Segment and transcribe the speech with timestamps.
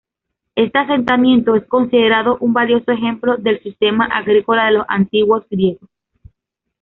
[0.55, 5.87] Este asentamiento es considerado un valioso ejemplo del sistema agrícola de los antiguos griegos.